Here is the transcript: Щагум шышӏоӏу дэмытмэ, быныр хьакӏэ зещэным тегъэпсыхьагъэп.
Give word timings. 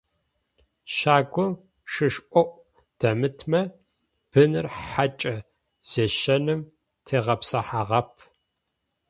Щагум 0.95 1.53
шышӏоӏу 1.91 2.57
дэмытмэ, 2.99 3.61
быныр 4.29 4.67
хьакӏэ 4.77 5.35
зещэным 5.89 6.61
тегъэпсыхьагъэп. 7.05 8.09